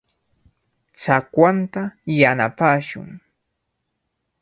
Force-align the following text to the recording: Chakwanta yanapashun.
Chakwanta 1.01 1.81
yanapashun. 2.19 3.09